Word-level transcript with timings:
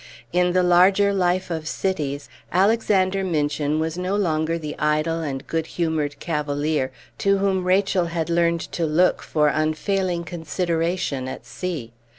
In 0.33 0.53
the 0.53 0.63
larger 0.63 1.13
life 1.13 1.51
of 1.51 1.67
cities, 1.67 2.27
Alexander 2.51 3.23
Minchin 3.23 3.79
was 3.79 3.99
no 3.99 4.15
longer 4.15 4.57
the 4.57 4.75
idle 4.79 5.21
and 5.21 5.45
good 5.45 5.67
humored 5.77 6.19
cavalier 6.19 6.91
to 7.19 7.37
whom 7.37 7.63
Rachel 7.65 8.05
had 8.05 8.27
learned 8.27 8.61
to 8.71 8.87
look 8.87 9.21
for 9.21 9.49
unfailing 9.49 10.23
consideration 10.23 11.27
at 11.27 11.45
sea. 11.45 11.93